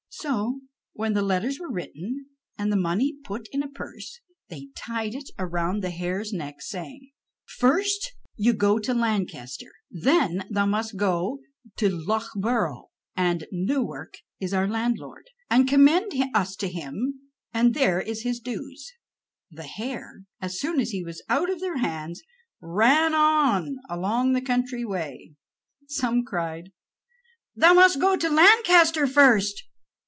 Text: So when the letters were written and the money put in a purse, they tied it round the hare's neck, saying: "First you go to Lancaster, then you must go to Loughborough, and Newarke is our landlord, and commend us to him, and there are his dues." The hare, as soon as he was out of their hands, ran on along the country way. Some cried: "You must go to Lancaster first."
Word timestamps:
So 0.13 0.59
when 0.93 1.13
the 1.13 1.21
letters 1.21 1.57
were 1.59 1.71
written 1.71 2.27
and 2.57 2.69
the 2.71 2.75
money 2.75 3.15
put 3.23 3.47
in 3.53 3.63
a 3.63 3.69
purse, 3.69 4.19
they 4.49 4.67
tied 4.75 5.15
it 5.15 5.31
round 5.39 5.81
the 5.81 5.89
hare's 5.89 6.33
neck, 6.33 6.61
saying: 6.61 7.11
"First 7.57 8.11
you 8.35 8.51
go 8.53 8.77
to 8.77 8.93
Lancaster, 8.93 9.71
then 9.89 10.45
you 10.53 10.65
must 10.67 10.97
go 10.97 11.39
to 11.77 11.89
Loughborough, 11.89 12.89
and 13.15 13.47
Newarke 13.53 14.17
is 14.41 14.53
our 14.53 14.67
landlord, 14.67 15.29
and 15.49 15.67
commend 15.67 16.11
us 16.35 16.55
to 16.57 16.67
him, 16.67 17.21
and 17.53 17.73
there 17.73 17.97
are 17.99 18.03
his 18.03 18.39
dues." 18.41 18.91
The 19.49 19.63
hare, 19.63 20.25
as 20.41 20.59
soon 20.59 20.81
as 20.81 20.89
he 20.91 21.03
was 21.05 21.23
out 21.29 21.49
of 21.49 21.61
their 21.61 21.77
hands, 21.77 22.21
ran 22.59 23.13
on 23.15 23.77
along 23.89 24.33
the 24.33 24.41
country 24.41 24.83
way. 24.85 25.35
Some 25.87 26.25
cried: 26.25 26.73
"You 27.55 27.73
must 27.73 27.99
go 28.01 28.17
to 28.17 28.29
Lancaster 28.29 29.07
first." 29.07 29.63